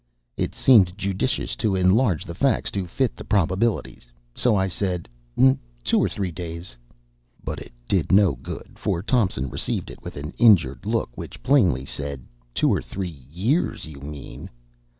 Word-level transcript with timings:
It 0.35 0.55
seemed 0.55 0.97
judicious 0.97 1.55
to 1.57 1.75
enlarge 1.75 2.25
the 2.25 2.33
facts 2.33 2.71
to 2.71 2.87
fit 2.87 3.15
the 3.15 3.23
probabilities; 3.23 4.07
so 4.33 4.55
I 4.55 4.67
said, 4.67 5.07
"Two 5.37 5.99
or 5.99 6.09
three 6.09 6.31
days." 6.31 6.75
But 7.43 7.59
it 7.59 7.71
did 7.87 8.11
no 8.11 8.33
good; 8.33 8.79
for 8.79 9.03
Thompson 9.03 9.47
received 9.47 9.91
it 9.91 10.01
with 10.01 10.17
an 10.17 10.33
injured 10.39 10.87
look 10.87 11.09
which 11.15 11.43
plainly 11.43 11.85
said, 11.85 12.23
"Two 12.55 12.73
or 12.73 12.81
three 12.81 13.19
years, 13.31 13.85
you 13.85 13.99
mean." 14.01 14.49